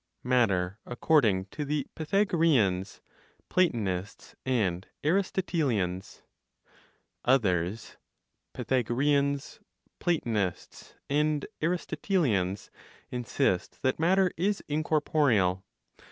[0.23, 3.01] MATTER ACCORDING TO THE PYTHAGOREANS,
[3.49, 6.23] PLATONISTS AND ARISTOTELIANS.
[7.23, 7.97] Others
[8.51, 9.59] (Pythagoreans,
[9.99, 12.71] Platonists and Aristotelians)
[13.11, 15.63] insist that matter is incorporeal.